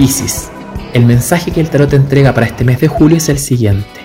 [0.00, 0.48] Piscis,
[0.94, 4.00] el mensaje que el tarot te entrega para este mes de julio es el siguiente.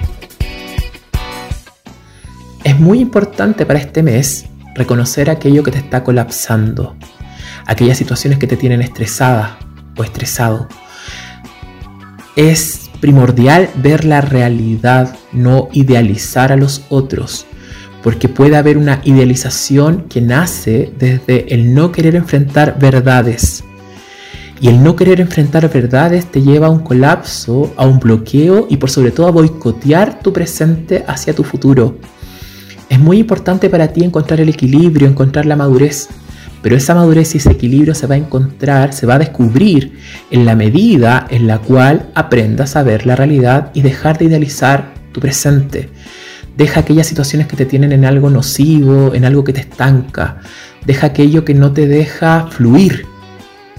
[2.65, 4.44] Es muy importante para este mes
[4.76, 6.97] reconocer aquello que te está colapsando,
[7.66, 9.58] aquellas situaciones que te tienen estresada
[9.96, 10.67] o estresado.
[12.35, 17.45] Es primordial ver la realidad, no idealizar a los otros,
[18.03, 23.63] porque puede haber una idealización que nace desde el no querer enfrentar verdades.
[24.62, 28.78] Y el no querer enfrentar verdades te lleva a un colapso, a un bloqueo y
[28.78, 31.98] por sobre todo a boicotear tu presente hacia tu futuro.
[32.90, 36.08] Es muy importante para ti encontrar el equilibrio, encontrar la madurez,
[36.62, 40.00] pero esa madurez y ese equilibrio se va a encontrar, se va a descubrir
[40.31, 44.94] en la medida en la cual aprendas a ver la realidad y dejar de idealizar
[45.12, 45.90] tu presente.
[46.58, 50.38] Deja aquellas situaciones que te tienen en algo nocivo, en algo que te estanca.
[50.86, 53.06] Deja aquello que no te deja fluir,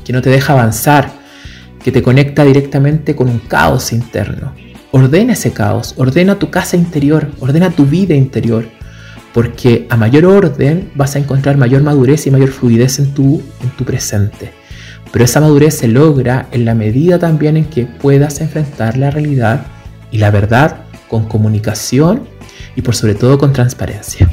[0.06, 1.10] que no te deja avanzar,
[1.83, 4.54] que te conecta directamente con un caos interno.
[4.93, 8.68] Ordena ese caos, ordena tu casa interior, ordena tu vida interior
[9.35, 13.68] porque a mayor orden vas a encontrar mayor madurez y mayor fluidez en tu, en
[13.76, 14.52] tu presente.
[15.13, 19.66] Pero esa madurez se logra en la medida también en que puedas enfrentar la realidad
[20.10, 22.23] y la verdad con comunicación
[22.76, 24.30] y por sobre todo con transparencia.